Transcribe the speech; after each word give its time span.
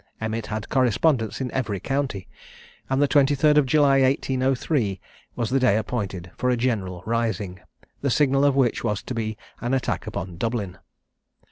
Emmet 0.19 0.47
had 0.47 0.67
correspondents 0.67 1.41
in 1.41 1.51
every 1.51 1.79
county; 1.79 2.27
and 2.89 2.99
the 2.99 3.07
23rd 3.07 3.57
of 3.57 3.67
July 3.67 4.01
1803 4.01 4.99
was 5.35 5.51
the 5.51 5.59
day 5.59 5.77
appointed 5.77 6.31
for 6.35 6.49
a 6.49 6.57
general 6.57 7.03
rising, 7.05 7.59
the 8.01 8.09
signal 8.09 8.43
of 8.43 8.55
which 8.55 8.83
was 8.83 9.03
to 9.03 9.13
be 9.13 9.37
an 9.61 9.75
attack 9.75 10.07
upon 10.07 10.37
Dublin. 10.37 10.79